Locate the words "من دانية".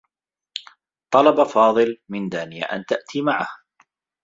2.09-2.63